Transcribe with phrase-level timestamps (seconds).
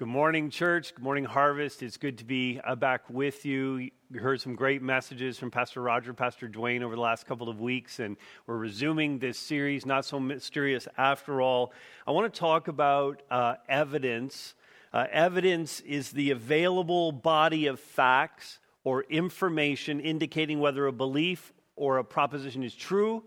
[0.00, 0.94] Good morning, church.
[0.94, 1.82] Good morning, Harvest.
[1.82, 3.90] It's good to be uh, back with you.
[4.10, 7.60] We heard some great messages from Pastor Roger, Pastor Dwayne over the last couple of
[7.60, 8.16] weeks, and
[8.46, 11.74] we're resuming this series, Not So Mysterious After All.
[12.06, 14.54] I want to talk about uh, evidence.
[14.90, 21.98] Uh, evidence is the available body of facts or information indicating whether a belief or
[21.98, 23.22] a proposition is true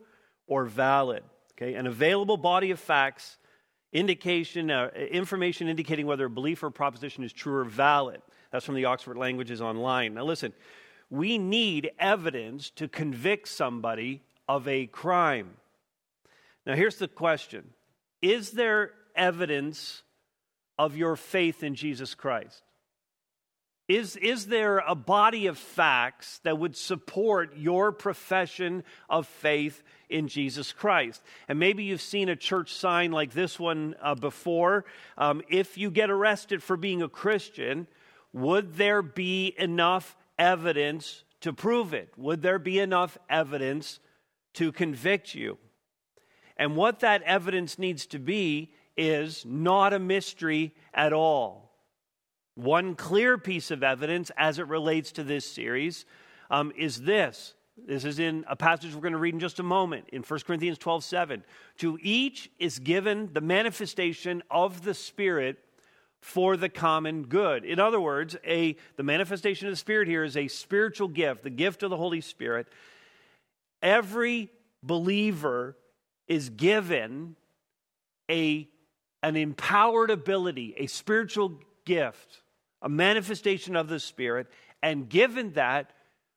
[0.47, 1.21] or valid.
[1.51, 3.37] Okay, an available body of facts
[3.93, 8.21] indication, uh, information indicating whether a belief or proposition is true or valid.
[8.51, 10.15] That's from the Oxford Languages Online.
[10.15, 10.53] Now, listen,
[11.09, 15.51] we need evidence to convict somebody of a crime.
[16.65, 17.69] Now, here's the question
[18.21, 20.01] Is there evidence
[20.77, 22.63] of your faith in Jesus Christ?
[23.89, 30.29] Is, is there a body of facts that would support your profession of faith in
[30.29, 31.21] Jesus Christ?
[31.49, 34.85] And maybe you've seen a church sign like this one uh, before.
[35.17, 37.87] Um, if you get arrested for being a Christian,
[38.31, 42.13] would there be enough evidence to prove it?
[42.17, 43.99] Would there be enough evidence
[44.53, 45.57] to convict you?
[46.55, 51.62] And what that evidence needs to be is not a mystery at all.
[52.55, 56.05] One clear piece of evidence as it relates to this series
[56.51, 57.55] um, is this.
[57.75, 60.39] This is in a passage we're going to read in just a moment in 1
[60.41, 61.43] Corinthians 12 7.
[61.79, 65.57] To each is given the manifestation of the Spirit
[66.21, 67.65] for the common good.
[67.65, 71.49] In other words, a, the manifestation of the Spirit here is a spiritual gift, the
[71.49, 72.67] gift of the Holy Spirit.
[73.81, 74.49] Every
[74.83, 75.75] believer
[76.27, 77.35] is given
[78.29, 78.69] a,
[79.23, 82.42] an empowered ability, a spiritual gift
[82.83, 84.47] a manifestation of the Spirit,
[84.83, 85.91] and given that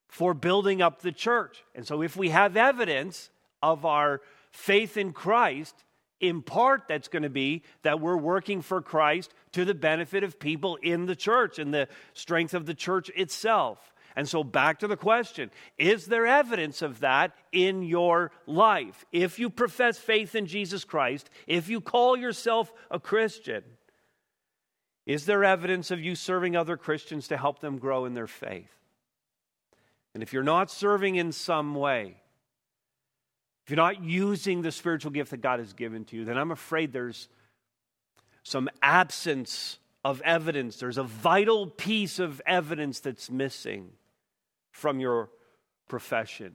[0.08, 1.62] for building up the church.
[1.74, 3.28] And so, if we have evidence
[3.62, 4.22] of our
[4.52, 5.74] faith in Christ,
[6.20, 10.38] in part that's going to be that we're working for Christ to the benefit of
[10.38, 13.92] people in the church and the strength of the church itself.
[14.14, 19.04] And so, back to the question is there evidence of that in your life?
[19.12, 23.62] If you profess faith in Jesus Christ, if you call yourself a Christian,
[25.06, 28.72] is there evidence of you serving other Christians to help them grow in their faith?
[30.12, 32.16] And if you're not serving in some way,
[33.64, 36.50] if you're not using the spiritual gift that God has given to you, then I'm
[36.50, 37.28] afraid there's
[38.42, 40.76] some absence of evidence.
[40.76, 43.90] There's a vital piece of evidence that's missing
[44.70, 45.30] from your
[45.88, 46.52] profession.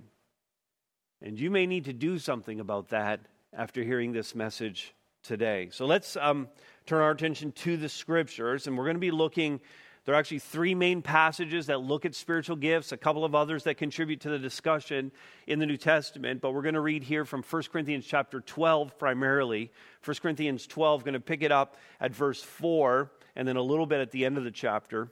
[1.22, 3.20] And you may need to do something about that
[3.54, 5.70] after hearing this message today.
[5.72, 6.48] So let's um,
[6.86, 9.60] turn our attention to the scriptures, and we're going to be looking.
[10.06, 13.64] There are actually three main passages that look at spiritual gifts, a couple of others
[13.66, 15.12] that contribute to the discussion
[15.46, 18.98] in the New Testament, but we're going to read here from 1 Corinthians chapter 12
[18.98, 19.72] primarily.
[20.04, 23.86] 1 Corinthians 12, going to pick it up at verse 4 and then a little
[23.86, 25.10] bit at the end of the chapter.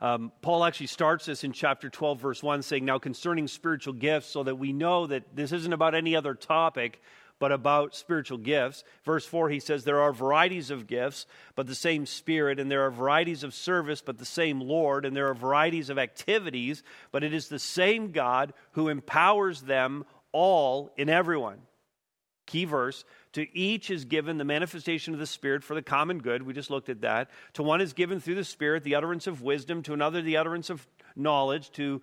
[0.00, 4.28] Um, Paul actually starts this in chapter 12, verse 1, saying, Now concerning spiritual gifts,
[4.28, 7.02] so that we know that this isn't about any other topic,
[7.38, 8.84] but about spiritual gifts.
[9.04, 12.84] Verse 4, he says, There are varieties of gifts, but the same Spirit, and there
[12.86, 16.82] are varieties of service, but the same Lord, and there are varieties of activities,
[17.12, 21.58] but it is the same God who empowers them all in everyone.
[22.46, 23.04] Key verse
[23.34, 26.42] to each is given the manifestation of the Spirit for the common good.
[26.42, 27.30] We just looked at that.
[27.54, 30.70] To one is given through the Spirit the utterance of wisdom, to another the utterance
[30.70, 32.00] of knowledge, to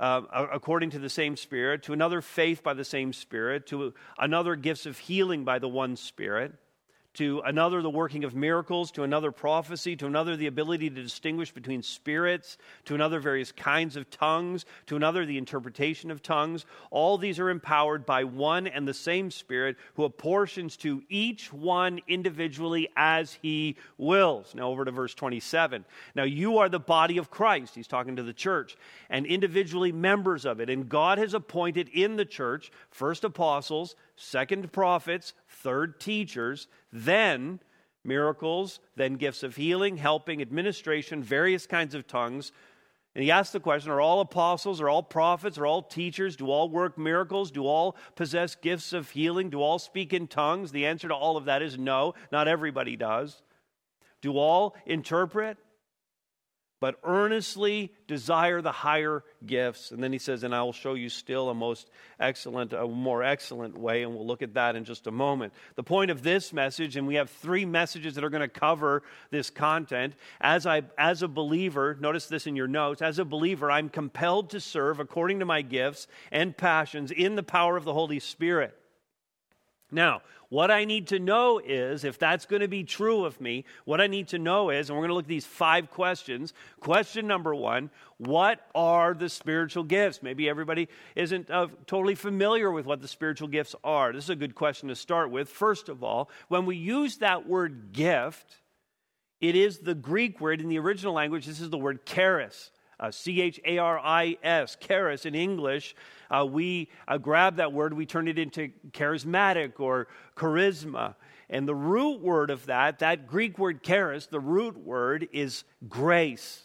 [0.00, 0.22] uh,
[0.52, 4.86] according to the same Spirit, to another faith by the same Spirit, to another gifts
[4.86, 6.54] of healing by the one Spirit
[7.14, 11.52] to another the working of miracles, to another prophecy, to another the ability to distinguish
[11.52, 16.64] between spirits, to another various kinds of tongues, to another the interpretation of tongues.
[16.90, 22.00] All these are empowered by one and the same Spirit who apportions to each one
[22.06, 24.54] individually as he wills.
[24.54, 25.84] Now, over to verse 27.
[26.14, 27.74] Now, you are the body of Christ.
[27.74, 28.76] He's talking to the church,
[29.08, 30.70] and individually members of it.
[30.70, 37.60] And God has appointed in the church first apostles, second prophets, third teachers, then
[38.04, 42.52] miracles, then gifts of healing, helping, administration, various kinds of tongues.
[43.14, 46.36] And he asks the question Are all apostles, are all prophets, are all teachers?
[46.36, 47.50] Do all work miracles?
[47.50, 49.50] Do all possess gifts of healing?
[49.50, 50.72] Do all speak in tongues?
[50.72, 53.42] The answer to all of that is no, not everybody does.
[54.22, 55.58] Do all interpret?
[56.80, 59.90] But earnestly desire the higher gifts.
[59.90, 63.22] And then he says, and I will show you still a most excellent, a more
[63.22, 65.52] excellent way, and we'll look at that in just a moment.
[65.76, 69.02] The point of this message, and we have three messages that are going to cover
[69.30, 70.14] this content.
[70.40, 74.50] As I as a believer, notice this in your notes, as a believer, I'm compelled
[74.50, 78.79] to serve according to my gifts and passions in the power of the Holy Spirit.
[79.92, 83.64] Now, what I need to know is, if that's going to be true of me,
[83.84, 86.52] what I need to know is, and we're going to look at these five questions.
[86.80, 90.24] Question number one What are the spiritual gifts?
[90.24, 94.12] Maybe everybody isn't uh, totally familiar with what the spiritual gifts are.
[94.12, 95.48] This is a good question to start with.
[95.48, 98.56] First of all, when we use that word gift,
[99.40, 102.72] it is the Greek word in the original language, this is the word charis.
[103.00, 105.96] Uh, C H A R I S, charis in English.
[106.30, 110.06] Uh, we uh, grab that word, we turn it into charismatic or
[110.36, 111.14] charisma.
[111.48, 116.62] And the root word of that, that Greek word charis, the root word is grace.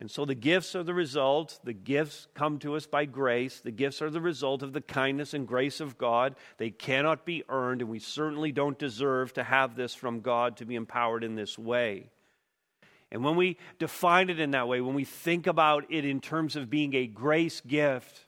[0.00, 1.60] And so the gifts are the result.
[1.62, 3.60] The gifts come to us by grace.
[3.60, 6.34] The gifts are the result of the kindness and grace of God.
[6.56, 10.66] They cannot be earned, and we certainly don't deserve to have this from God to
[10.66, 12.10] be empowered in this way.
[13.12, 16.56] And when we define it in that way, when we think about it in terms
[16.56, 18.26] of being a grace gift,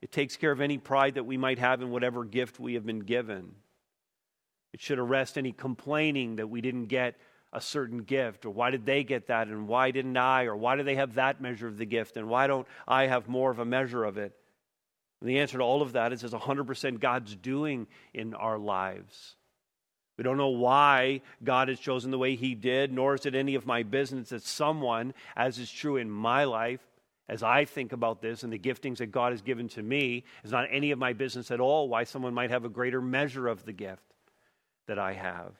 [0.00, 2.86] it takes care of any pride that we might have in whatever gift we have
[2.86, 3.54] been given.
[4.72, 7.16] It should arrest any complaining that we didn't get
[7.52, 10.76] a certain gift, or why did they get that, and why didn't I, or why
[10.76, 13.58] do they have that measure of the gift, and why don't I have more of
[13.58, 14.32] a measure of it?
[15.20, 19.36] And the answer to all of that is it's 100% God's doing in our lives.
[20.16, 23.54] We don't know why God has chosen the way He did, nor is it any
[23.54, 26.80] of my business that someone, as is true in my life,
[27.28, 30.52] as I think about this and the giftings that God has given to me, it's
[30.52, 33.64] not any of my business at all why someone might have a greater measure of
[33.64, 34.02] the gift
[34.86, 35.54] that I have.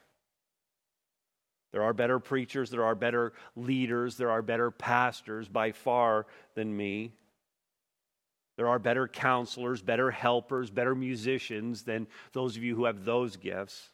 [1.72, 6.76] There are better preachers, there are better leaders, there are better pastors by far than
[6.76, 7.12] me.
[8.56, 13.36] There are better counselors, better helpers, better musicians than those of you who have those
[13.36, 13.90] gifts.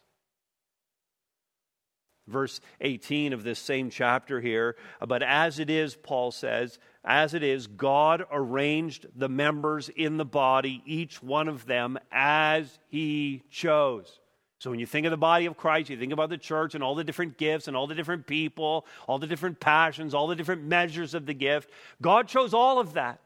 [2.27, 4.75] Verse 18 of this same chapter here.
[5.05, 10.25] But as it is, Paul says, as it is, God arranged the members in the
[10.25, 14.19] body, each one of them, as He chose.
[14.59, 16.83] So when you think of the body of Christ, you think about the church and
[16.83, 20.35] all the different gifts and all the different people, all the different passions, all the
[20.35, 21.71] different measures of the gift.
[21.99, 23.19] God chose all of that.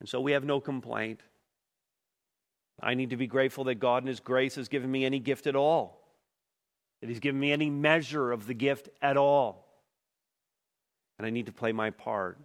[0.00, 1.20] And so we have no complaint.
[2.80, 5.46] I need to be grateful that God in His grace has given me any gift
[5.46, 6.00] at all,
[7.04, 9.64] that He's given me any measure of the gift at all
[11.18, 12.38] and I need to play my part.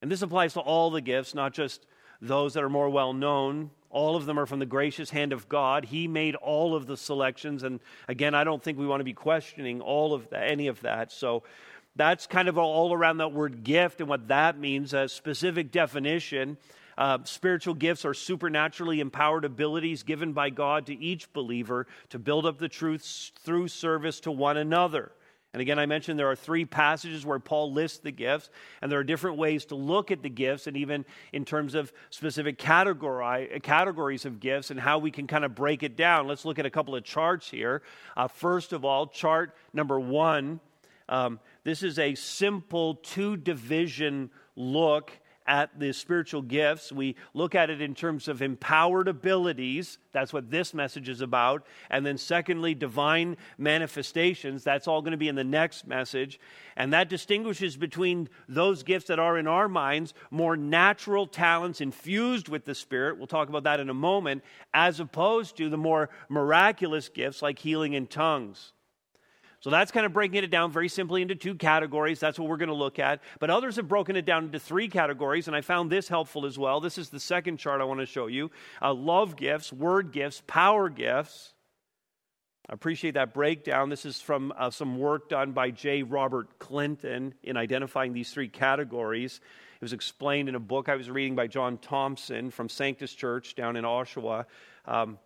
[0.00, 1.86] And this applies to all the gifts, not just
[2.20, 3.70] those that are more well known.
[3.90, 5.84] All of them are from the gracious hand of God.
[5.84, 7.62] He made all of the selections.
[7.62, 10.80] And again, I don't think we want to be questioning all of that, any of
[10.80, 11.12] that.
[11.12, 11.42] So
[11.94, 16.56] that's kind of all around that word gift and what that means, a specific definition.
[17.02, 22.46] Uh, spiritual gifts are supernaturally empowered abilities given by God to each believer to build
[22.46, 25.10] up the truth through service to one another.
[25.52, 28.50] And again, I mentioned there are three passages where Paul lists the gifts,
[28.80, 31.92] and there are different ways to look at the gifts, and even in terms of
[32.10, 36.28] specific category, categories of gifts and how we can kind of break it down.
[36.28, 37.82] Let's look at a couple of charts here.
[38.16, 40.60] Uh, first of all, chart number one.
[41.08, 45.10] Um, this is a simple two division look
[45.46, 46.92] at the spiritual gifts.
[46.92, 49.98] We look at it in terms of empowered abilities.
[50.12, 51.66] That's what this message is about.
[51.90, 54.64] And then, secondly, divine manifestations.
[54.64, 56.38] That's all going to be in the next message.
[56.76, 62.48] And that distinguishes between those gifts that are in our minds, more natural talents infused
[62.48, 63.18] with the Spirit.
[63.18, 64.42] We'll talk about that in a moment,
[64.72, 68.72] as opposed to the more miraculous gifts like healing in tongues.
[69.62, 72.18] So that's kind of breaking it down very simply into two categories.
[72.18, 73.20] That's what we're going to look at.
[73.38, 76.58] But others have broken it down into three categories, and I found this helpful as
[76.58, 76.80] well.
[76.80, 78.50] This is the second chart I want to show you
[78.82, 81.54] uh, love gifts, word gifts, power gifts.
[82.68, 83.88] I appreciate that breakdown.
[83.88, 86.02] This is from uh, some work done by J.
[86.02, 89.40] Robert Clinton in identifying these three categories.
[89.76, 93.54] It was explained in a book I was reading by John Thompson from Sanctus Church
[93.54, 94.46] down in Oshawa,
[94.86, 95.18] um,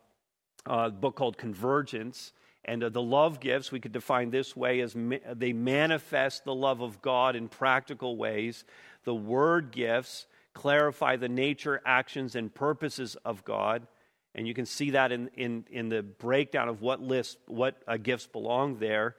[0.66, 2.32] a book called Convergence.
[2.66, 6.54] And uh, the love gifts we could define this way as ma- they manifest the
[6.54, 8.64] love of God in practical ways.
[9.04, 13.86] The word gifts clarify the nature, actions, and purposes of God.
[14.34, 17.96] And you can see that in, in, in the breakdown of what lists, what uh,
[17.98, 19.14] gifts belong there.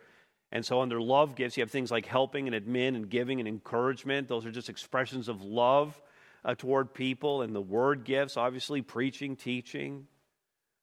[0.51, 3.47] And so, under love gifts, you have things like helping and admin and giving and
[3.47, 4.27] encouragement.
[4.27, 5.99] Those are just expressions of love
[6.45, 7.41] uh, toward people.
[7.41, 10.07] And the word gifts, obviously, preaching, teaching,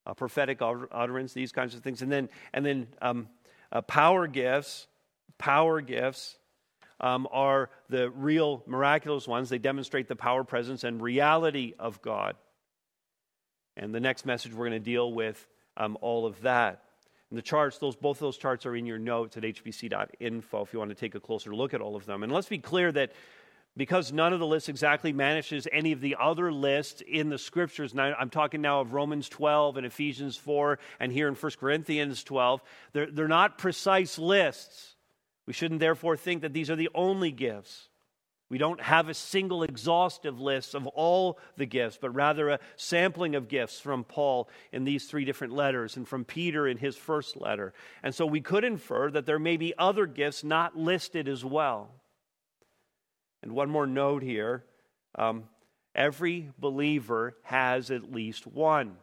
[0.07, 3.29] uh, prophetic utterance, these kinds of things, and then and then um,
[3.73, 4.87] uh, power gifts.
[5.37, 6.39] Power gifts
[7.01, 9.49] um, are the real miraculous ones.
[9.49, 12.37] They demonstrate the power, presence, and reality of God.
[13.77, 15.47] And the next message we're going to deal with
[15.77, 16.83] um, all of that.
[17.31, 20.79] And the charts, those both those charts are in your notes at hbc.info if you
[20.79, 22.23] want to take a closer look at all of them.
[22.23, 23.13] And let's be clear that
[23.77, 27.93] because none of the lists exactly manages any of the other lists in the scriptures,
[27.93, 31.53] and I, am talking now of Romans 12 and Ephesians 4 and here in 1
[31.59, 32.63] Corinthians 12,
[32.93, 34.95] they're, they're not precise lists.
[35.47, 37.89] We shouldn't therefore think that these are the only gifts.
[38.51, 43.35] We don't have a single exhaustive list of all the gifts, but rather a sampling
[43.35, 47.37] of gifts from Paul in these three different letters and from Peter in his first
[47.37, 47.73] letter.
[48.03, 51.91] And so we could infer that there may be other gifts not listed as well.
[53.45, 54.65] And one more note here
[55.17, 55.45] um,
[55.95, 58.97] every believer has at least one.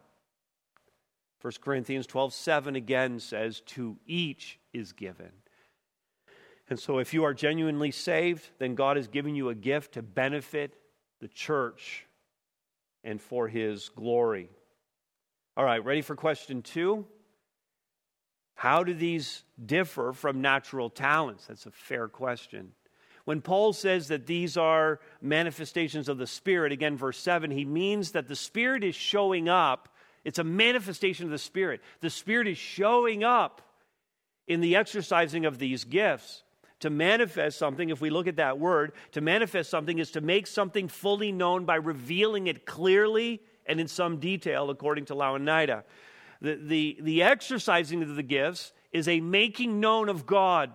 [1.40, 5.30] 1 Corinthians 12 7 again says, To each is given.
[6.68, 10.02] And so, if you are genuinely saved, then God has given you a gift to
[10.02, 10.74] benefit
[11.20, 12.04] the church
[13.04, 14.50] and for his glory.
[15.56, 17.06] All right, ready for question two?
[18.56, 21.46] How do these differ from natural talents?
[21.46, 22.72] That's a fair question.
[23.24, 28.12] When Paul says that these are manifestations of the Spirit, again, verse 7, he means
[28.12, 29.88] that the Spirit is showing up.
[30.24, 31.80] It's a manifestation of the Spirit.
[32.00, 33.62] The Spirit is showing up
[34.46, 36.42] in the exercising of these gifts.
[36.80, 40.48] To manifest something, if we look at that word, to manifest something is to make
[40.48, 45.84] something fully known by revealing it clearly and in some detail, according to Louw-Nida.
[46.40, 50.72] The, the, the exercising of the gifts is a making known of God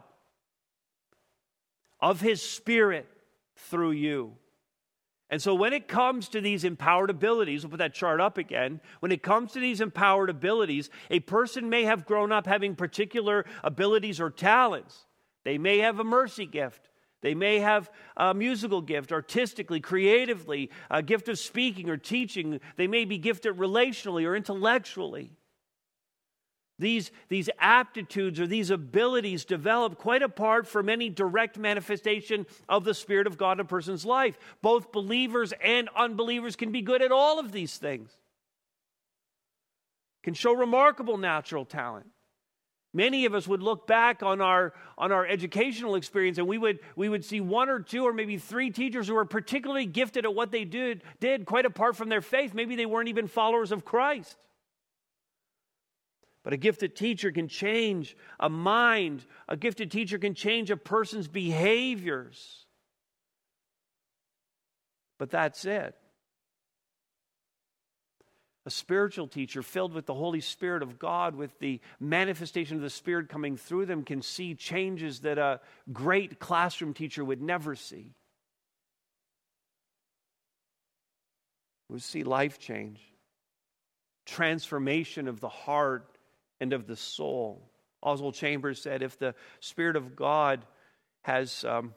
[2.00, 3.08] of His Spirit
[3.56, 4.34] through you.
[5.30, 8.80] And so, when it comes to these empowered abilities, we'll put that chart up again.
[9.01, 13.46] When it comes to these empowered abilities, a person may have grown up having particular
[13.62, 15.06] abilities or talents.
[15.44, 16.89] They may have a mercy gift.
[17.22, 22.62] They may have a musical gift, artistically, creatively, a gift of speaking or teaching.
[22.77, 25.32] They may be gifted relationally or intellectually.
[26.79, 32.93] These, these aptitudes or these abilities develop quite apart from any direct manifestation of the
[32.93, 34.38] Spirit of God in a person's life.
[34.62, 38.12] Both believers and unbelievers can be good at all of these things,
[40.24, 42.07] can show remarkable natural talent.
[42.93, 46.79] Many of us would look back on our, on our educational experience and we would,
[46.96, 50.34] we would see one or two or maybe three teachers who were particularly gifted at
[50.34, 52.53] what they did, did, quite apart from their faith.
[52.53, 54.38] Maybe they weren't even followers of Christ.
[56.48, 61.27] But a gifted teacher can change a mind, a gifted teacher can change a person's
[61.27, 62.66] behaviors.
[65.20, 65.94] But that's it.
[68.66, 72.89] A spiritual teacher filled with the Holy Spirit of God, with the manifestation of the
[72.89, 75.60] Spirit coming through them, can see changes that a
[75.92, 78.13] great classroom teacher would never see.
[81.89, 83.01] We see life change,
[84.25, 86.13] transformation of the heart,
[86.59, 87.69] and of the soul.
[88.01, 90.65] Oswald Chambers said if the Spirit of God
[91.21, 91.93] has, um,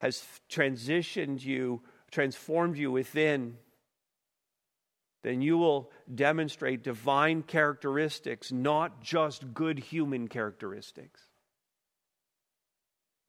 [0.00, 3.56] has transitioned you, transformed you within,
[5.22, 11.20] then you will demonstrate divine characteristics, not just good human characteristics.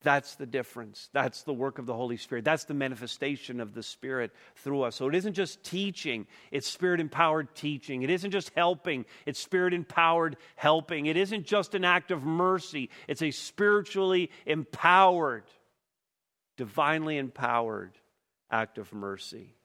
[0.03, 1.09] That's the difference.
[1.13, 2.43] That's the work of the Holy Spirit.
[2.43, 4.95] That's the manifestation of the Spirit through us.
[4.95, 8.01] So it isn't just teaching, it's Spirit empowered teaching.
[8.01, 11.05] It isn't just helping, it's Spirit empowered helping.
[11.05, 15.43] It isn't just an act of mercy, it's a spiritually empowered,
[16.57, 17.91] divinely empowered
[18.49, 19.55] act of mercy.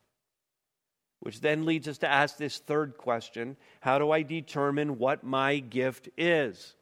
[1.21, 5.61] Which then leads us to ask this third question How do I determine what my
[5.61, 6.75] gift is?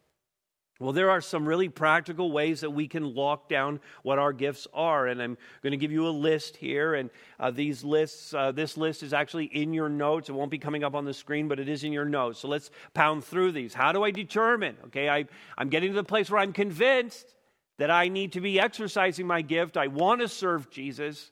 [0.81, 4.66] Well, there are some really practical ways that we can lock down what our gifts
[4.75, 5.07] are.
[5.07, 6.95] And I'm going to give you a list here.
[6.95, 10.28] And uh, these lists, uh, this list is actually in your notes.
[10.28, 12.40] It won't be coming up on the screen, but it is in your notes.
[12.40, 13.73] So let's pound through these.
[13.73, 14.76] How do I determine?
[14.87, 15.26] Okay, I,
[15.57, 17.35] I'm getting to the place where I'm convinced
[17.78, 19.76] that I need to be exercising my gift.
[19.76, 21.31] I want to serve Jesus.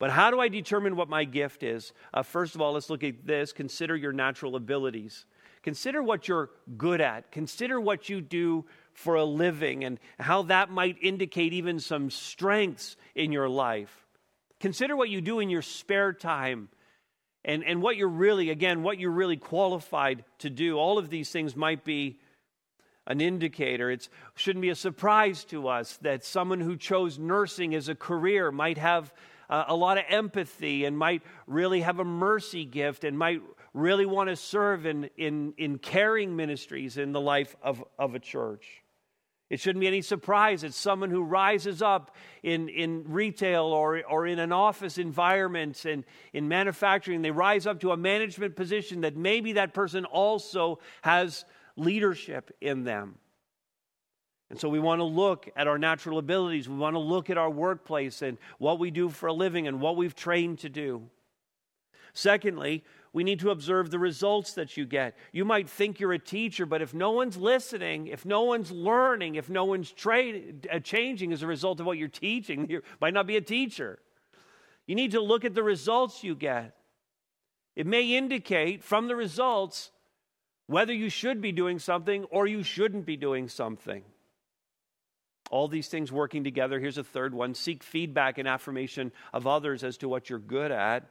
[0.00, 1.92] But how do I determine what my gift is?
[2.12, 3.52] Uh, first of all, let's look at this.
[3.52, 5.26] Consider your natural abilities.
[5.62, 7.30] Consider what you're good at.
[7.32, 12.96] Consider what you do for a living and how that might indicate even some strengths
[13.14, 14.06] in your life.
[14.60, 16.68] Consider what you do in your spare time
[17.44, 20.76] and, and what you're really, again, what you're really qualified to do.
[20.76, 22.18] All of these things might be
[23.06, 23.90] an indicator.
[23.90, 28.52] It shouldn't be a surprise to us that someone who chose nursing as a career
[28.52, 29.12] might have
[29.48, 33.40] uh, a lot of empathy and might really have a mercy gift and might
[33.74, 38.18] really want to serve in, in, in caring ministries in the life of, of a
[38.18, 38.82] church.
[39.50, 44.26] It shouldn't be any surprise that someone who rises up in, in retail or, or
[44.26, 49.16] in an office environment and in manufacturing, they rise up to a management position that
[49.16, 51.46] maybe that person also has
[51.76, 53.16] leadership in them.
[54.50, 56.68] And so we want to look at our natural abilities.
[56.68, 59.80] We want to look at our workplace and what we do for a living and
[59.80, 61.02] what we've trained to do.
[62.12, 65.16] Secondly, we need to observe the results that you get.
[65.32, 69.36] You might think you're a teacher, but if no one's listening, if no one's learning,
[69.36, 73.14] if no one's tra- uh, changing as a result of what you're teaching, you might
[73.14, 73.98] not be a teacher.
[74.86, 76.74] You need to look at the results you get.
[77.76, 79.90] It may indicate from the results
[80.66, 84.02] whether you should be doing something or you shouldn't be doing something.
[85.50, 86.78] All these things working together.
[86.78, 90.70] Here's a third one seek feedback and affirmation of others as to what you're good
[90.70, 91.08] at.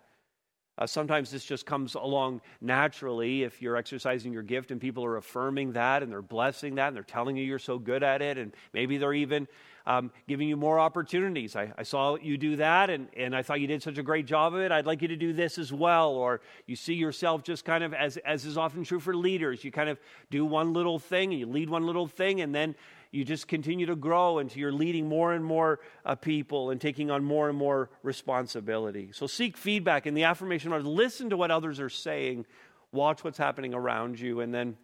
[0.78, 5.18] Uh, sometimes this just comes along naturally if you're exercising your gift and people are
[5.18, 8.38] affirming that and they're blessing that and they're telling you you're so good at it
[8.38, 9.48] and maybe they're even
[9.88, 11.56] um, giving you more opportunities.
[11.56, 14.26] I, I, saw you do that and, and I thought you did such a great
[14.26, 14.70] job of it.
[14.70, 16.12] I'd like you to do this as well.
[16.12, 19.72] Or you see yourself just kind of, as, as is often true for leaders, you
[19.72, 19.98] kind of
[20.30, 22.76] do one little thing and you lead one little thing and then
[23.12, 27.10] you just continue to grow until you're leading more and more uh, people and taking
[27.10, 29.12] on more and more responsibility.
[29.14, 32.46] So seek feedback and the affirmation of listen to what others are saying,
[32.92, 34.78] watch what's happening around you, and then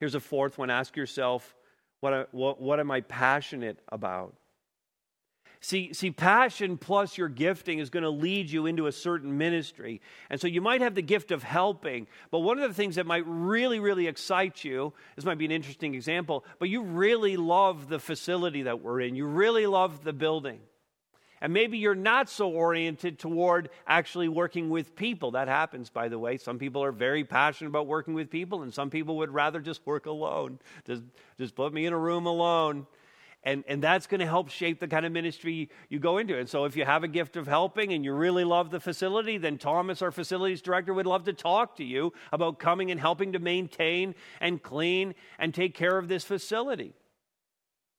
[0.00, 1.54] here's a fourth one ask yourself,
[2.00, 4.34] what, what, what am I passionate about?
[5.64, 10.02] See, see, passion plus your gifting is going to lead you into a certain ministry.
[10.28, 13.06] And so you might have the gift of helping, but one of the things that
[13.06, 17.88] might really, really excite you, this might be an interesting example, but you really love
[17.88, 19.14] the facility that we're in.
[19.14, 20.60] You really love the building.
[21.40, 25.30] And maybe you're not so oriented toward actually working with people.
[25.30, 26.36] That happens, by the way.
[26.36, 29.80] Some people are very passionate about working with people, and some people would rather just
[29.86, 30.58] work alone.
[30.86, 31.04] Just,
[31.38, 32.86] just put me in a room alone
[33.44, 36.38] and, and that's going to help shape the kind of ministry you go into.
[36.38, 39.36] And so, if you have a gift of helping and you really love the facility,
[39.38, 43.32] then Thomas, our facilities director, would love to talk to you about coming and helping
[43.32, 46.94] to maintain and clean and take care of this facility.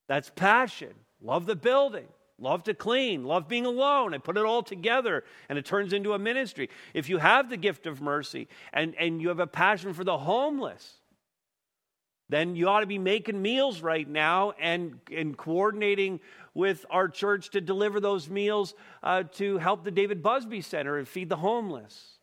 [0.07, 0.93] That's passion.
[1.21, 2.07] Love the building.
[2.37, 6.11] Love to clean, love being alone, and put it all together, and it turns into
[6.11, 6.69] a ministry.
[6.93, 10.17] If you have the gift of mercy and, and you have a passion for the
[10.17, 10.99] homeless,
[12.29, 16.19] then you ought to be making meals right now and, and coordinating
[16.53, 21.07] with our church to deliver those meals uh, to help the David Busby Center and
[21.07, 22.17] feed the homeless.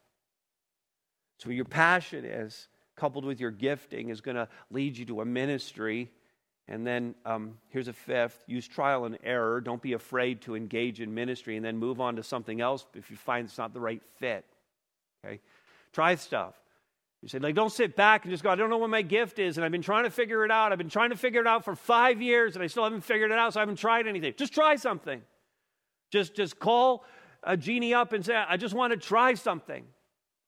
[1.38, 5.24] So, your passion is coupled with your gifting is going to lead you to a
[5.24, 6.10] ministry.
[6.68, 9.60] And then um, here's a fifth use trial and error.
[9.60, 13.10] Don't be afraid to engage in ministry and then move on to something else if
[13.10, 14.44] you find it's not the right fit.
[15.24, 15.40] Okay?
[15.92, 16.54] Try stuff.
[17.22, 19.38] You say, like, don't sit back and just go, I don't know what my gift
[19.38, 20.72] is, and I've been trying to figure it out.
[20.72, 23.30] I've been trying to figure it out for five years, and I still haven't figured
[23.30, 24.34] it out, so I haven't tried anything.
[24.36, 25.22] Just try something.
[26.10, 27.04] Just, just call
[27.44, 29.84] a genie up and say, I just want to try something.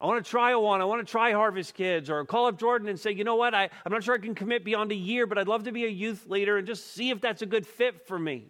[0.00, 0.80] I want to try a one.
[0.80, 2.10] I want to try Harvest Kids.
[2.10, 3.54] Or call up Jordan and say, you know what?
[3.54, 5.84] I, I'm not sure I can commit beyond a year, but I'd love to be
[5.84, 8.48] a youth leader and just see if that's a good fit for me.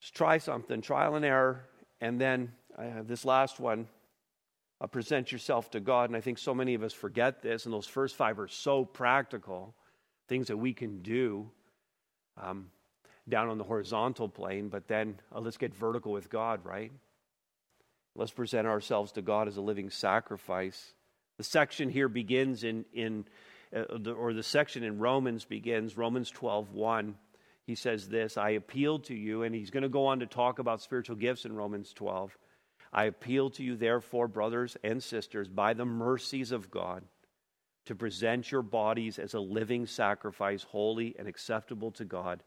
[0.00, 1.66] Just try something, trial and error.
[2.00, 3.86] And then I have this last one
[4.80, 6.10] uh, present yourself to God.
[6.10, 8.84] And I think so many of us forget this, and those first five are so
[8.84, 9.74] practical
[10.28, 11.50] things that we can do
[12.40, 12.66] um,
[13.28, 16.92] down on the horizontal plane, but then uh, let's get vertical with God, right?
[18.14, 20.94] Let's present ourselves to God as a living sacrifice.
[21.38, 23.26] The section here begins in, in
[23.74, 27.14] uh, the, or the section in Romans begins, Romans 12 1.
[27.66, 30.58] He says this I appeal to you, and he's going to go on to talk
[30.58, 32.36] about spiritual gifts in Romans 12.
[32.96, 37.04] I appeal to you, therefore, brothers and sisters, by the mercies of God,
[37.84, 42.42] to present your bodies as a living sacrifice, holy and acceptable to God,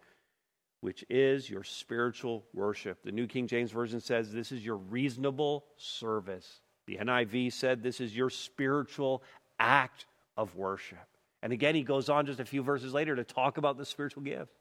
[0.81, 3.03] which is your spiritual worship.
[3.03, 6.61] The New King James Version says this is your reasonable service.
[6.87, 9.21] The NIV said this is your spiritual
[9.59, 10.97] act of worship.
[11.43, 14.23] And again, he goes on just a few verses later to talk about the spiritual
[14.23, 14.51] gift.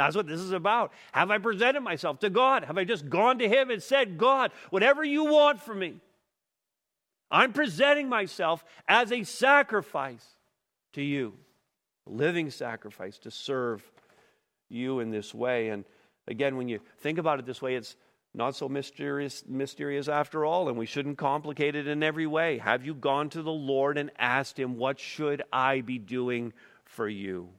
[0.00, 0.94] That's what this is about.
[1.12, 2.64] Have I presented myself to God?
[2.64, 5.96] Have I just gone to Him and said, God, whatever you want from me,
[7.30, 10.24] I'm presenting myself as a sacrifice
[10.94, 11.34] to you,
[12.06, 13.84] a living sacrifice to serve
[14.70, 15.68] you in this way.
[15.68, 15.84] And
[16.26, 17.94] again, when you think about it this way, it's
[18.32, 22.56] not so mysterious, mysterious after all, and we shouldn't complicate it in every way.
[22.56, 26.54] Have you gone to the Lord and asked Him, What should I be doing
[26.86, 27.50] for you?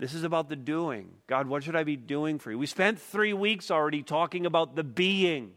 [0.00, 1.10] This is about the doing.
[1.26, 2.58] God, what should I be doing for you?
[2.58, 5.50] We spent three weeks already talking about the being,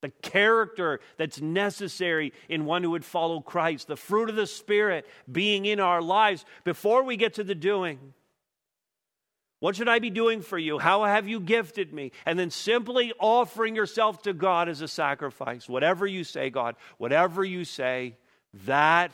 [0.00, 5.08] the character that's necessary in one who would follow Christ, the fruit of the Spirit
[5.30, 7.98] being in our lives before we get to the doing.
[9.58, 10.78] What should I be doing for you?
[10.78, 12.12] How have you gifted me?
[12.24, 15.68] And then simply offering yourself to God as a sacrifice.
[15.68, 18.14] Whatever you say, God, whatever you say,
[18.66, 19.10] that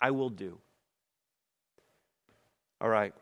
[0.00, 0.56] I will do.
[2.80, 3.12] All right.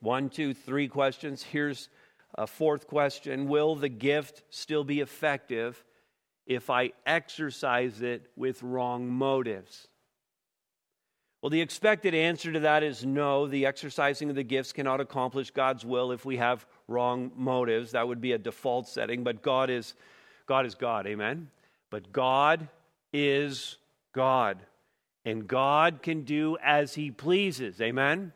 [0.00, 1.42] One, two, three questions.
[1.42, 1.88] Here's
[2.34, 5.82] a fourth question Will the gift still be effective
[6.46, 9.88] if I exercise it with wrong motives?
[11.42, 13.46] Well, the expected answer to that is no.
[13.46, 17.92] The exercising of the gifts cannot accomplish God's will if we have wrong motives.
[17.92, 19.94] That would be a default setting, but God is
[20.46, 21.06] God is God.
[21.06, 21.50] Amen.
[21.90, 22.68] But God
[23.12, 23.76] is
[24.12, 24.58] God.
[25.24, 27.80] And God can do as he pleases.
[27.80, 28.32] Amen.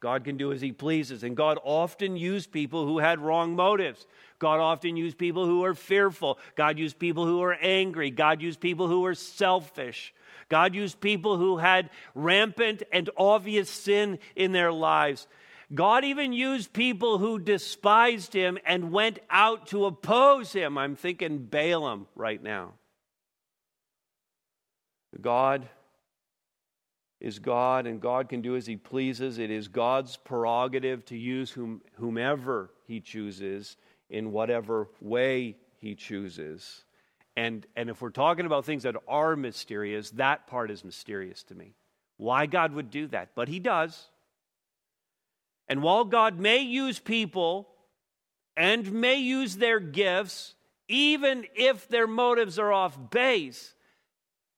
[0.00, 1.24] God can do as he pleases.
[1.24, 4.06] And God often used people who had wrong motives.
[4.38, 6.38] God often used people who were fearful.
[6.54, 8.10] God used people who were angry.
[8.10, 10.14] God used people who were selfish.
[10.48, 15.26] God used people who had rampant and obvious sin in their lives.
[15.74, 20.78] God even used people who despised him and went out to oppose him.
[20.78, 22.74] I'm thinking Balaam right now.
[25.20, 25.68] God
[27.20, 29.38] is God, and God can do as He pleases.
[29.38, 33.76] It is God's prerogative to use whom, whomever He chooses
[34.08, 36.84] in whatever way He chooses.
[37.36, 41.54] And, and if we're talking about things that are mysterious, that part is mysterious to
[41.54, 41.74] me.
[42.16, 44.08] Why God would do that, but He does.
[45.68, 47.68] And while God may use people
[48.56, 50.54] and may use their gifts,
[50.88, 53.74] even if their motives are off base,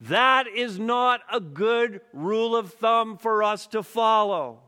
[0.03, 4.61] that is not a good rule of thumb for us to follow.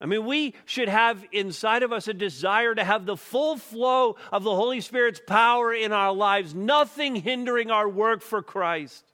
[0.00, 4.16] I mean, we should have inside of us a desire to have the full flow
[4.32, 9.04] of the Holy Spirit's power in our lives, nothing hindering our work for Christ.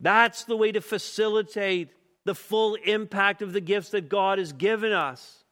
[0.00, 1.90] That's the way to facilitate
[2.24, 5.44] the full impact of the gifts that God has given us.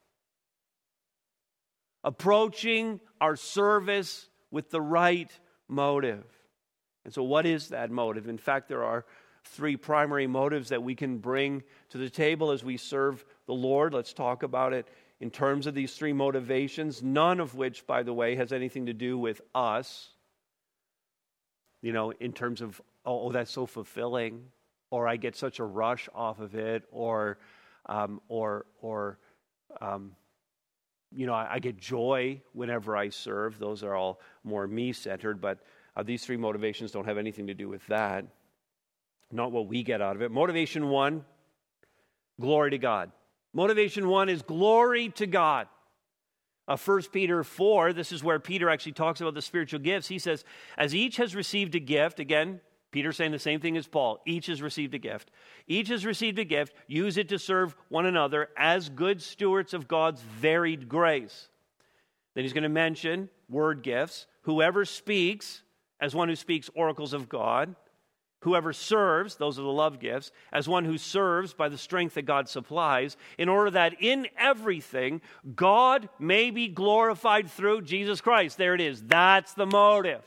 [2.02, 5.30] Approaching our service with the right
[5.68, 6.24] motive.
[7.04, 8.28] And so, what is that motive?
[8.28, 9.04] In fact, there are
[9.44, 13.92] three primary motives that we can bring to the table as we serve the Lord.
[13.92, 14.88] Let's talk about it
[15.20, 18.92] in terms of these three motivations, none of which, by the way, has anything to
[18.92, 20.10] do with us.
[21.82, 24.46] You know, in terms of, oh, that's so fulfilling,
[24.90, 27.38] or I get such a rush off of it, or,
[27.86, 29.18] um, or, or,
[29.80, 30.12] um,
[31.14, 33.58] you know, I, I, get joy whenever I serve.
[33.58, 35.58] Those are all more me centered, but
[35.96, 38.24] uh, these three motivations don't have anything to do with that.
[39.32, 40.30] Not what we get out of it.
[40.30, 41.24] Motivation one,
[42.40, 43.10] glory to God.
[43.52, 45.68] Motivation one is glory to God.
[46.66, 50.08] Uh, 1 Peter 4, this is where Peter actually talks about the spiritual gifts.
[50.08, 50.44] He says,
[50.78, 52.60] As each has received a gift, again,
[52.94, 54.20] Peter saying the same thing as Paul.
[54.24, 55.32] Each has received a gift.
[55.66, 56.72] Each has received a gift.
[56.86, 61.48] Use it to serve one another as good stewards of God's varied grace.
[62.34, 64.28] Then he's going to mention word gifts.
[64.42, 65.64] Whoever speaks,
[65.98, 67.74] as one who speaks oracles of God.
[68.42, 72.26] Whoever serves, those are the love gifts, as one who serves by the strength that
[72.26, 75.20] God supplies, in order that in everything
[75.56, 78.56] God may be glorified through Jesus Christ.
[78.56, 79.02] There it is.
[79.02, 80.22] That's the motive.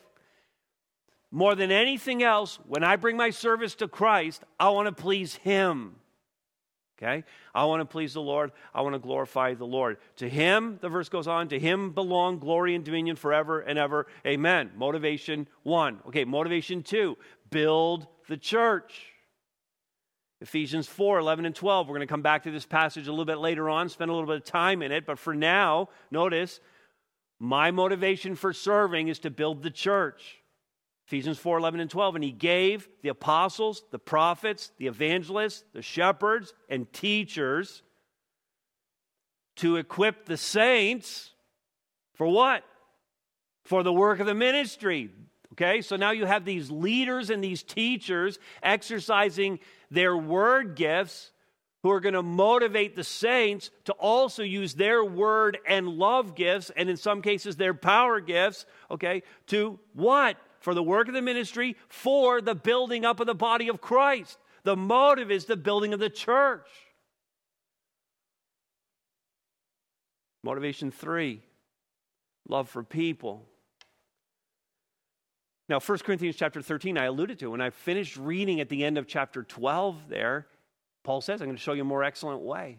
[1.31, 5.35] More than anything else, when I bring my service to Christ, I want to please
[5.35, 5.95] Him.
[6.97, 7.23] Okay?
[7.53, 8.51] I want to please the Lord.
[8.73, 9.97] I want to glorify the Lord.
[10.17, 14.07] To Him, the verse goes on, to Him belong glory and dominion forever and ever.
[14.25, 14.71] Amen.
[14.75, 15.99] Motivation one.
[16.07, 17.17] Okay, motivation two
[17.49, 19.13] build the church.
[20.39, 21.87] Ephesians 4 11 and 12.
[21.87, 24.13] We're going to come back to this passage a little bit later on, spend a
[24.13, 25.05] little bit of time in it.
[25.05, 26.59] But for now, notice
[27.39, 30.37] my motivation for serving is to build the church.
[31.07, 32.15] Ephesians 4 11 and 12.
[32.15, 37.81] And he gave the apostles, the prophets, the evangelists, the shepherds, and teachers
[39.57, 41.31] to equip the saints
[42.15, 42.63] for what?
[43.63, 45.09] For the work of the ministry.
[45.53, 51.31] Okay, so now you have these leaders and these teachers exercising their word gifts
[51.83, 56.69] who are going to motivate the saints to also use their word and love gifts,
[56.75, 60.37] and in some cases their power gifts, okay, to what?
[60.59, 64.37] For the work of the ministry, for the building up of the body of Christ.
[64.63, 66.67] The motive is the building of the church.
[70.43, 71.41] Motivation three
[72.47, 73.45] love for people.
[75.69, 77.51] Now, 1 Corinthians chapter 13, I alluded to.
[77.51, 80.47] When I finished reading at the end of chapter 12 there,
[81.03, 82.77] Paul says, I'm going to show you a more excellent way.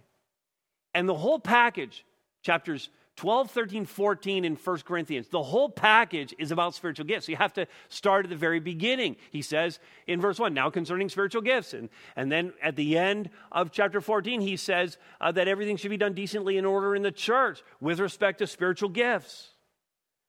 [0.94, 2.04] And the whole package,
[2.42, 2.88] chapters
[3.18, 5.26] 12, 13, 14 in 1 Corinthians.
[5.26, 7.26] The whole package is about spiritual gifts.
[7.26, 9.16] So you have to start at the very beginning.
[9.32, 11.74] He says in verse 1, now concerning spiritual gifts.
[11.74, 15.90] And, and then at the end of chapter 14, he says uh, that everything should
[15.90, 19.48] be done decently in order in the church with respect to spiritual gifts.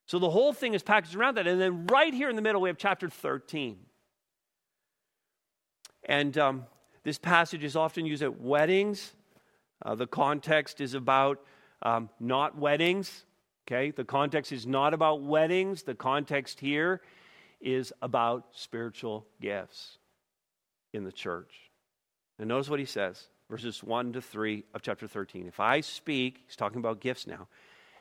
[0.08, 1.46] So the whole thing is packaged around that.
[1.46, 3.78] And then right here in the middle, we have chapter 13.
[6.06, 6.66] And um,
[7.04, 9.14] this passage is often used at weddings.
[9.86, 11.40] Uh, the context is about
[11.82, 13.26] um, not weddings.
[13.68, 15.84] Okay, the context is not about weddings.
[15.84, 17.02] The context here
[17.62, 19.98] is about spiritual gifts
[20.94, 21.54] in the church.
[22.40, 25.48] And notice what he says, verses 1 to 3 of chapter 13.
[25.48, 27.48] If I speak, he's talking about gifts now.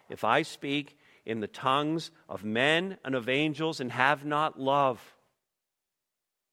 [0.08, 5.00] If I speak in the tongues of men and of angels and have not love,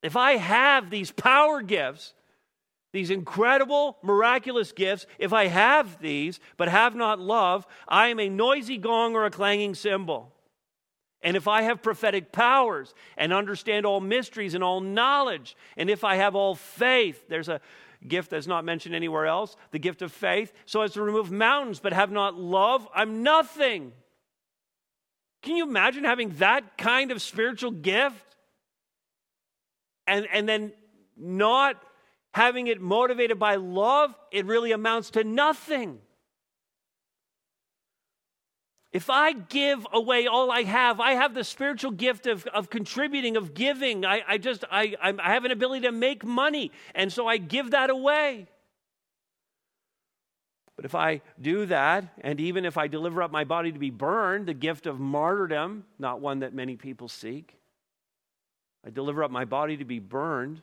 [0.02, 2.14] if I have these power gifts,
[2.96, 8.30] these incredible, miraculous gifts, if I have these but have not love, I am a
[8.30, 10.32] noisy gong or a clanging cymbal.
[11.22, 16.06] And if I have prophetic powers and understand all mysteries and all knowledge, and if
[16.06, 17.60] I have all faith, there's a
[18.08, 21.82] gift that's not mentioned anywhere else, the gift of faith, so as to remove mountains
[21.82, 23.92] but have not love, I'm nothing.
[25.42, 28.38] Can you imagine having that kind of spiritual gift?
[30.08, 30.72] And, and then
[31.18, 31.84] not
[32.36, 36.00] having it motivated by love, it really amounts to nothing.
[38.92, 43.38] If I give away all I have, I have the spiritual gift of, of contributing,
[43.38, 44.06] of giving.
[44.06, 47.72] I, I just, I, I have an ability to make money, and so I give
[47.72, 48.48] that away.
[50.76, 53.92] But if I do that, and even if I deliver up my body to be
[53.92, 57.56] burned, the gift of martyrdom, not one that many people seek,
[58.86, 60.62] I deliver up my body to be burned,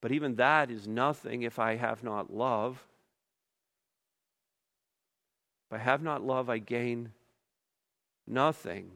[0.00, 2.84] but even that is nothing if I have not love.
[5.70, 7.12] If I have not love, I gain
[8.26, 8.90] nothing.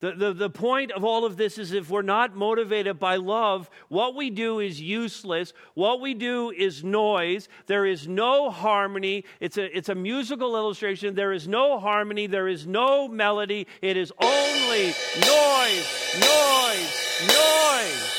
[0.00, 3.68] The, the, the point of all of this is if we're not motivated by love,
[3.88, 5.52] what we do is useless.
[5.74, 7.48] What we do is noise.
[7.66, 9.24] There is no harmony.
[9.40, 11.14] It's a, it's a musical illustration.
[11.14, 12.26] There is no harmony.
[12.28, 13.66] There is no melody.
[13.82, 15.86] It is only noise,
[16.18, 18.09] noise, noise.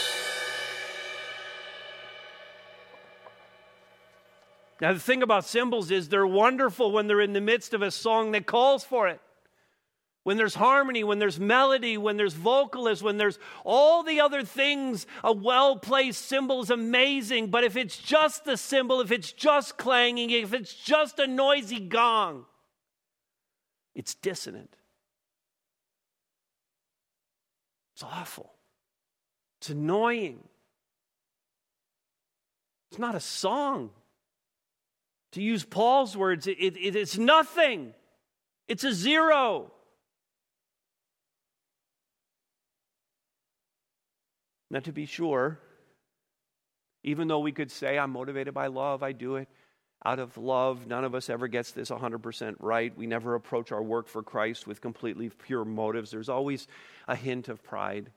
[4.81, 7.91] Now, the thing about cymbals is they're wonderful when they're in the midst of a
[7.91, 9.21] song that calls for it.
[10.23, 15.05] When there's harmony, when there's melody, when there's vocalists, when there's all the other things,
[15.23, 17.51] a well placed cymbal is amazing.
[17.51, 21.79] But if it's just the cymbal, if it's just clanging, if it's just a noisy
[21.79, 22.45] gong,
[23.93, 24.75] it's dissonant.
[27.95, 28.51] It's awful.
[29.59, 30.39] It's annoying.
[32.89, 33.91] It's not a song.
[35.33, 37.93] To use Paul's words, it, it, it's nothing,
[38.67, 39.71] it's a zero.
[44.69, 45.59] Now, to be sure,
[47.03, 49.49] even though we could say, I'm motivated by love, I do it
[50.05, 50.87] out of love.
[50.87, 52.95] None of us ever gets this 100% right.
[52.97, 56.11] We never approach our work for Christ with completely pure motives.
[56.11, 56.67] There's always
[57.07, 58.11] a hint of pride.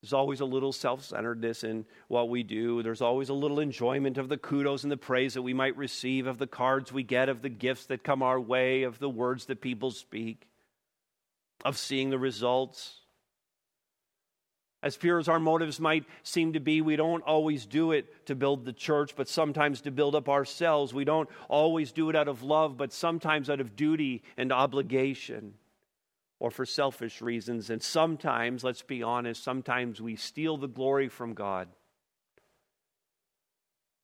[0.00, 2.82] There's always a little self centeredness in what we do.
[2.82, 6.26] There's always a little enjoyment of the kudos and the praise that we might receive,
[6.26, 9.44] of the cards we get, of the gifts that come our way, of the words
[9.46, 10.48] that people speak,
[11.64, 12.96] of seeing the results.
[14.82, 18.34] As pure as our motives might seem to be, we don't always do it to
[18.34, 20.94] build the church, but sometimes to build up ourselves.
[20.94, 25.52] We don't always do it out of love, but sometimes out of duty and obligation
[26.40, 27.70] or for selfish reasons.
[27.70, 31.68] And sometimes, let's be honest, sometimes we steal the glory from God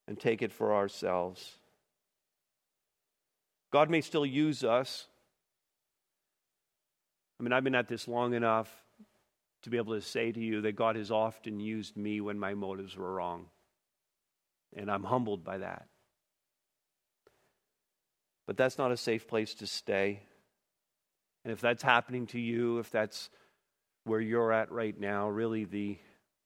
[0.06, 1.58] and take it for ourselves.
[3.72, 5.08] God may still use us.
[7.40, 8.70] I mean, I've been at this long enough
[9.62, 12.54] to be able to say to you that God has often used me when my
[12.54, 13.46] motives were wrong.
[14.76, 15.86] And I'm humbled by that.
[18.46, 20.22] But that's not a safe place to stay.
[21.46, 23.30] And if that's happening to you, if that's
[24.02, 25.96] where you're at right now, really the,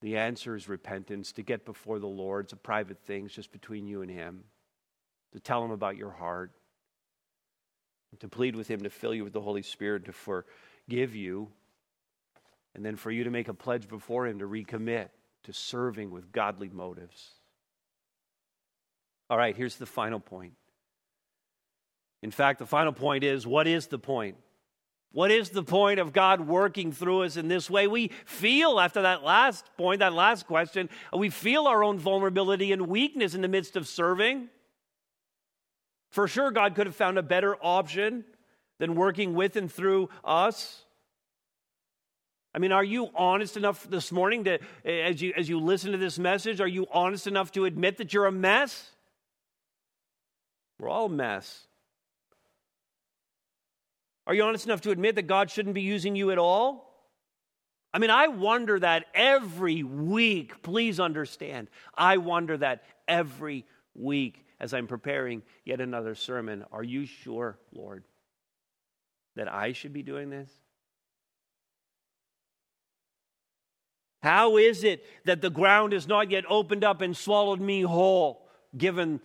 [0.02, 2.44] the answer is repentance, to get before the Lord.
[2.44, 4.44] It's a private thing, it's just between you and Him.
[5.32, 6.52] To tell Him about your heart,
[8.18, 11.48] to plead with Him to fill you with the Holy Spirit, to forgive you,
[12.74, 15.08] and then for you to make a pledge before Him to recommit
[15.44, 17.30] to serving with godly motives.
[19.30, 20.52] All right, here's the final point.
[22.22, 24.36] In fact, the final point is what is the point?
[25.12, 27.88] What is the point of God working through us in this way?
[27.88, 32.86] We feel, after that last point, that last question, we feel our own vulnerability and
[32.86, 34.48] weakness in the midst of serving.
[36.10, 38.24] For sure, God could have found a better option
[38.78, 40.84] than working with and through us.
[42.54, 45.98] I mean, are you honest enough this morning to, as you, as you listen to
[45.98, 48.90] this message, are you honest enough to admit that you're a mess?
[50.78, 51.66] We're all a mess.
[54.26, 56.90] Are you honest enough to admit that God shouldn't be using you at all?
[57.92, 60.62] I mean, I wonder that every week.
[60.62, 61.68] Please understand.
[61.94, 66.64] I wonder that every week as I'm preparing yet another sermon.
[66.70, 68.04] Are you sure, Lord,
[69.34, 70.50] that I should be doing this?
[74.22, 78.46] How is it that the ground has not yet opened up and swallowed me whole,
[78.76, 79.20] given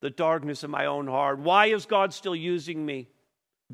[0.00, 1.38] the darkness of my own heart?
[1.38, 3.08] Why is God still using me?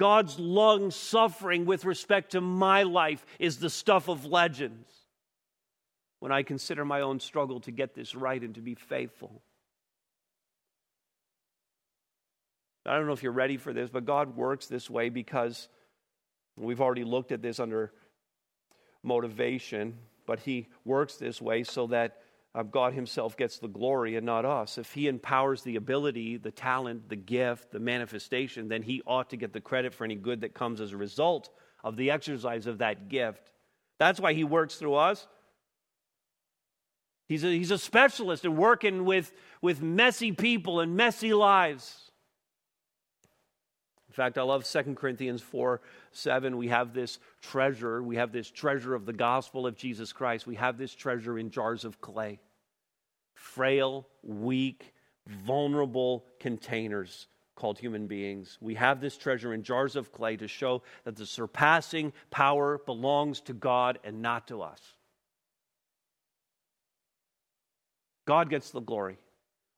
[0.00, 4.88] God's long suffering with respect to my life is the stuff of legends.
[6.20, 9.42] When I consider my own struggle to get this right and to be faithful.
[12.86, 15.68] I don't know if you're ready for this, but God works this way because
[16.56, 17.92] we've already looked at this under
[19.02, 19.98] motivation
[20.30, 22.18] but he works this way so that
[22.70, 24.76] God himself gets the glory and not us.
[24.76, 29.36] If he empowers the ability, the talent, the gift, the manifestation, then he ought to
[29.36, 31.48] get the credit for any good that comes as a result
[31.84, 33.52] of the exercise of that gift.
[33.98, 35.26] That's why he works through us.
[37.28, 39.32] He's a, he's a specialist in working with,
[39.62, 42.10] with messy people and messy lives.
[44.08, 45.80] In fact, I love 2 Corinthians 4
[46.12, 46.56] 7.
[46.56, 48.02] We have this treasure.
[48.02, 50.46] We have this treasure of the gospel of Jesus Christ.
[50.46, 52.40] We have this treasure in jars of clay.
[53.34, 54.92] Frail, weak,
[55.26, 58.56] vulnerable containers called human beings.
[58.60, 63.40] We have this treasure in jars of clay to show that the surpassing power belongs
[63.42, 64.80] to God and not to us.
[68.26, 69.18] God gets the glory.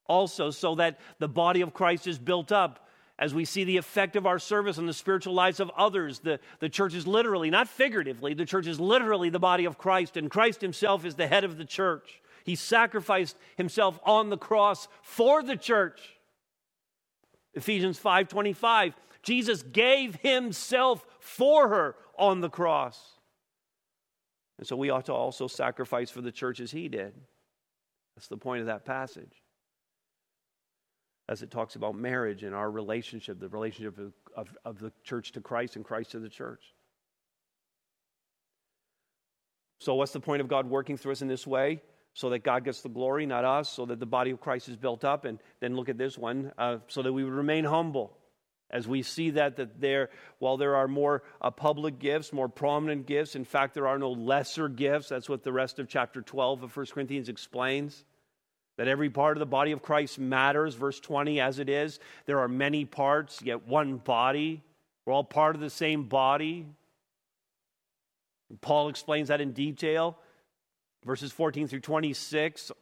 [0.06, 2.86] Also, so that the body of Christ is built up
[3.22, 6.18] as we see the effect of our service on the spiritual lives of others.
[6.18, 10.16] The, the church is literally, not figuratively, the church is literally the body of Christ,
[10.16, 12.20] and Christ himself is the head of the church.
[12.42, 16.00] He sacrificed himself on the cross for the church.
[17.54, 23.20] Ephesians 5:25 Jesus gave himself for her on the cross.
[24.58, 27.14] And so we ought to also sacrifice for the church as he did.
[28.16, 29.41] That's the point of that passage
[31.28, 35.32] as it talks about marriage and our relationship, the relationship of, of, of, the church
[35.32, 36.62] to Christ and Christ to the church.
[39.80, 41.82] So, what's the point of God working through us in this way?
[42.14, 44.76] So that God gets the glory, not us, so that the body of Christ is
[44.76, 45.24] built up.
[45.24, 48.18] And then look at this one, uh, so that we would remain humble.
[48.70, 53.06] As we see that, that there, while there are more uh, public gifts, more prominent
[53.06, 55.08] gifts, in fact, there are no lesser gifts.
[55.08, 58.04] That's what the rest of chapter 12 of 1 Corinthians explains
[58.76, 62.00] that every part of the body of Christ matters, verse 20, as it is.
[62.26, 64.62] There are many parts, yet one body.
[65.04, 66.66] We're all part of the same body.
[68.60, 70.18] Paul explains that in detail,
[71.04, 72.72] verses 14 through 26.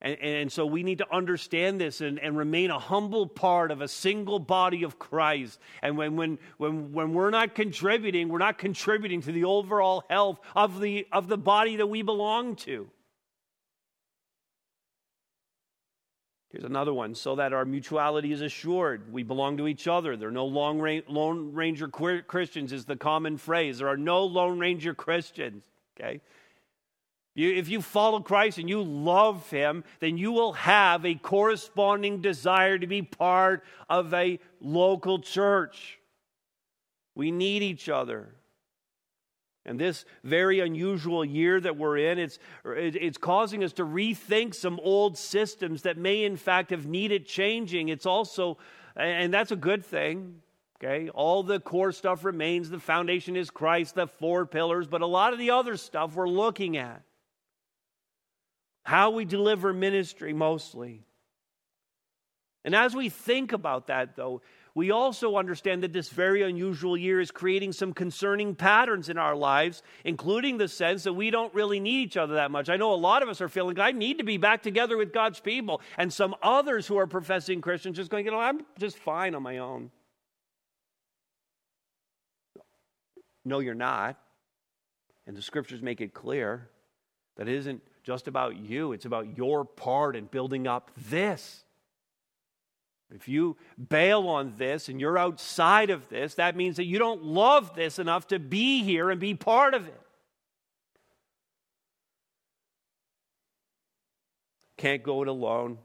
[0.00, 3.80] And, and so we need to understand this and, and remain a humble part of
[3.80, 5.58] a single body of Christ.
[5.82, 10.38] And when, when, when, when we're not contributing, we're not contributing to the overall health
[10.54, 12.88] of the, of the body that we belong to.
[16.50, 19.12] Here's another one so that our mutuality is assured.
[19.12, 20.16] We belong to each other.
[20.16, 23.78] There are no long ra- Lone Ranger Christians, is the common phrase.
[23.78, 25.64] There are no Lone Ranger Christians.
[25.98, 26.22] Okay?
[27.34, 32.22] You, if you follow Christ and you love Him, then you will have a corresponding
[32.22, 35.98] desire to be part of a local church.
[37.14, 38.30] We need each other.
[39.68, 44.80] And this very unusual year that we're in, it's, it's causing us to rethink some
[44.82, 47.90] old systems that may, in fact, have needed changing.
[47.90, 48.56] It's also,
[48.96, 50.40] and that's a good thing,
[50.82, 51.10] okay?
[51.10, 52.70] All the core stuff remains.
[52.70, 56.30] The foundation is Christ, the four pillars, but a lot of the other stuff we're
[56.30, 57.02] looking at.
[58.84, 61.04] How we deliver ministry mostly.
[62.64, 64.40] And as we think about that, though,
[64.78, 69.34] we also understand that this very unusual year is creating some concerning patterns in our
[69.34, 72.68] lives, including the sense that we don't really need each other that much.
[72.68, 75.12] I know a lot of us are feeling, I need to be back together with
[75.12, 75.80] God's people.
[75.96, 79.42] And some others who are professing Christians just going, you know, I'm just fine on
[79.42, 79.90] my own.
[83.44, 84.16] No, you're not.
[85.26, 86.70] And the scriptures make it clear
[87.36, 91.64] that it isn't just about you, it's about your part in building up this.
[93.14, 93.56] If you
[93.88, 97.98] bail on this and you're outside of this, that means that you don't love this
[97.98, 100.00] enough to be here and be part of it.
[104.76, 105.78] Can't go it alone.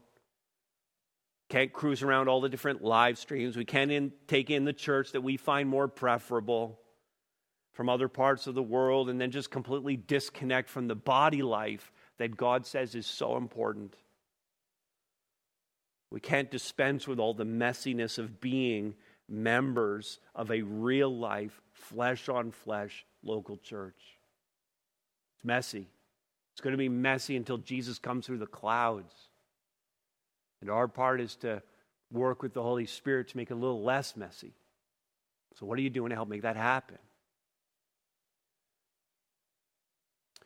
[1.48, 3.56] Can't cruise around all the different live streams.
[3.56, 6.78] We can't in, take in the church that we find more preferable
[7.72, 11.92] from other parts of the world and then just completely disconnect from the body life
[12.18, 13.94] that God says is so important.
[16.10, 18.94] We can't dispense with all the messiness of being
[19.28, 24.18] members of a real life, flesh on flesh local church.
[25.36, 25.88] It's messy.
[26.52, 29.12] It's going to be messy until Jesus comes through the clouds.
[30.60, 31.62] And our part is to
[32.12, 34.52] work with the Holy Spirit to make it a little less messy.
[35.56, 36.98] So, what are you doing to help make that happen?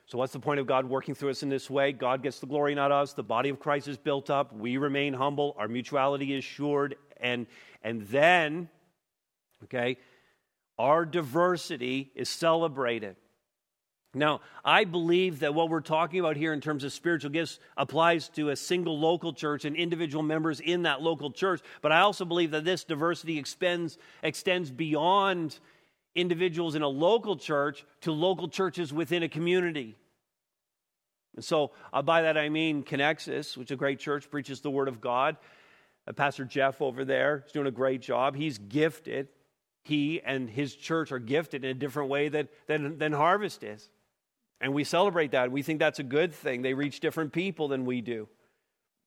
[0.09, 1.93] So, what's the point of God working through us in this way?
[1.93, 3.13] God gets the glory, not us.
[3.13, 4.55] The body of Christ is built up.
[4.55, 5.55] We remain humble.
[5.59, 6.97] Our mutuality is assured.
[7.19, 7.47] And,
[7.85, 8.71] and then,
[9.65, 9.99] okay,
[10.79, 13.17] our diversity is celebrated.
[14.15, 18.31] Now, I believe that what we're talking about here in terms of spiritual gifts applies
[18.31, 21.61] to a single local church and individual members in that local church.
[21.83, 25.59] But I also believe that this diversity extends, extends beyond
[26.15, 29.97] individuals in a local church to local churches within a community.
[31.37, 34.71] And so, uh, by that I mean Connexus, which is a great church, preaches the
[34.71, 35.37] Word of God.
[36.07, 38.35] Uh, Pastor Jeff over there is doing a great job.
[38.35, 39.29] He's gifted.
[39.85, 43.89] He and his church are gifted in a different way than, than, than Harvest is.
[44.61, 45.53] And we celebrate that.
[45.53, 46.63] We think that's a good thing.
[46.63, 48.29] They reach different people than we do.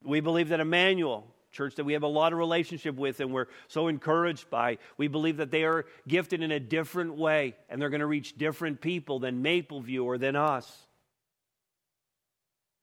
[0.03, 3.47] We believe that Emmanuel, church that we have a lot of relationship with and we're
[3.67, 4.77] so encouraged by.
[4.97, 8.37] We believe that they are gifted in a different way and they're going to reach
[8.37, 10.87] different people than Mapleview or than us.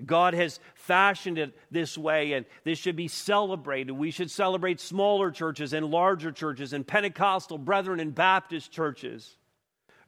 [0.05, 3.91] God has fashioned it this way, and this should be celebrated.
[3.93, 9.37] We should celebrate smaller churches and larger churches, and Pentecostal, Brethren, and Baptist churches.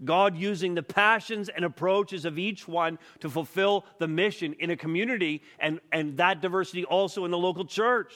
[0.02, 4.76] God using the passions and approaches of each one to fulfill the mission in a
[4.76, 8.14] community, and, and that diversity also in the local church.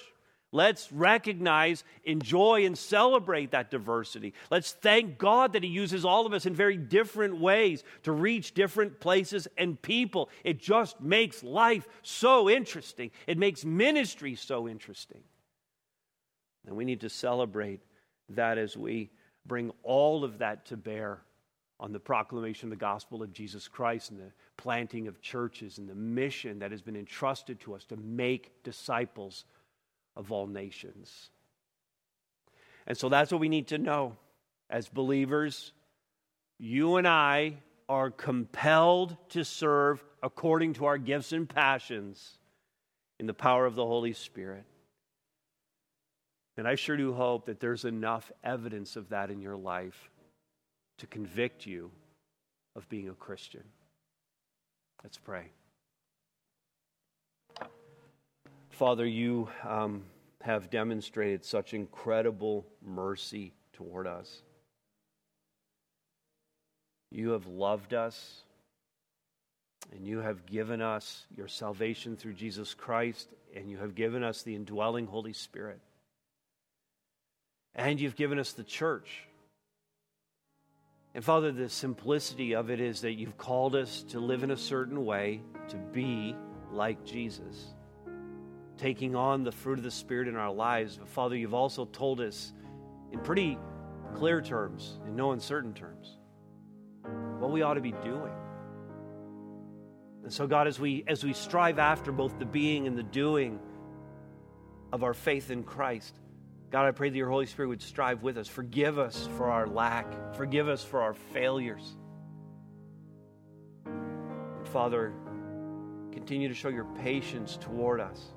[0.54, 4.34] Let's recognize, enjoy, and celebrate that diversity.
[4.52, 8.54] Let's thank God that He uses all of us in very different ways to reach
[8.54, 10.30] different places and people.
[10.44, 15.24] It just makes life so interesting, it makes ministry so interesting.
[16.68, 17.80] And we need to celebrate
[18.28, 19.10] that as we
[19.44, 21.18] bring all of that to bear
[21.80, 25.88] on the proclamation of the gospel of Jesus Christ and the planting of churches and
[25.88, 29.46] the mission that has been entrusted to us to make disciples
[30.16, 31.30] of all nations.
[32.86, 34.16] And so that's what we need to know
[34.70, 35.72] as believers.
[36.58, 37.56] You and I
[37.88, 42.38] are compelled to serve according to our gifts and passions
[43.18, 44.64] in the power of the Holy Spirit.
[46.56, 50.10] And I sure do hope that there's enough evidence of that in your life
[50.98, 51.90] to convict you
[52.76, 53.64] of being a Christian.
[55.02, 55.50] Let's pray.
[58.74, 60.02] Father, you um,
[60.40, 64.42] have demonstrated such incredible mercy toward us.
[67.12, 68.42] You have loved us,
[69.92, 74.42] and you have given us your salvation through Jesus Christ, and you have given us
[74.42, 75.80] the indwelling Holy Spirit.
[77.76, 79.22] And you've given us the church.
[81.14, 84.56] And Father, the simplicity of it is that you've called us to live in a
[84.56, 86.34] certain way, to be
[86.72, 87.74] like Jesus
[88.76, 90.96] taking on the fruit of the Spirit in our lives.
[90.96, 92.52] But Father, you've also told us
[93.12, 93.58] in pretty
[94.14, 96.18] clear terms, in no uncertain terms,
[97.38, 98.32] what we ought to be doing.
[100.22, 103.60] And so, God, as we as we strive after both the being and the doing
[104.92, 106.18] of our faith in Christ,
[106.70, 108.48] God, I pray that your Holy Spirit would strive with us.
[108.48, 110.34] Forgive us for our lack.
[110.34, 111.96] Forgive us for our failures.
[113.84, 115.12] And Father,
[116.10, 118.32] continue to show your patience toward us.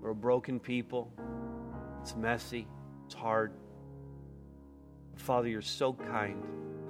[0.00, 1.12] We're a broken people.
[2.00, 2.66] It's messy.
[3.06, 3.52] It's hard.
[5.16, 6.42] Father, you're so kind.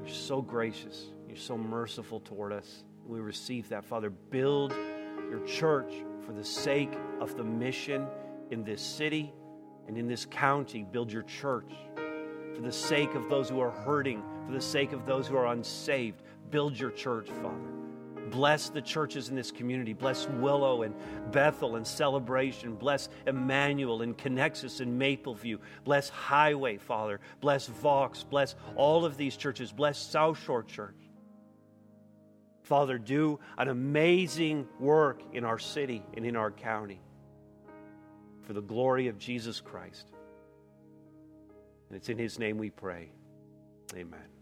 [0.04, 1.06] You're so gracious.
[1.26, 2.84] You're so merciful toward us.
[3.06, 3.84] We receive that.
[3.84, 4.72] Father, build
[5.28, 5.92] your church
[6.24, 8.06] for the sake of the mission
[8.50, 9.32] in this city
[9.88, 10.84] and in this county.
[10.84, 11.72] Build your church
[12.54, 15.46] for the sake of those who are hurting, for the sake of those who are
[15.46, 16.22] unsaved.
[16.50, 17.79] Build your church, Father.
[18.30, 19.92] Bless the churches in this community.
[19.92, 20.94] Bless Willow and
[21.32, 22.74] Bethel and Celebration.
[22.74, 25.58] Bless Emmanuel and Connexus and Mapleview.
[25.84, 27.20] Bless Highway, Father.
[27.40, 28.24] Bless Vox.
[28.24, 29.72] Bless all of these churches.
[29.72, 30.94] Bless South Shore Church.
[32.62, 37.00] Father, do an amazing work in our city and in our county
[38.42, 40.06] for the glory of Jesus Christ.
[41.88, 43.10] And it's in His name we pray.
[43.96, 44.39] Amen.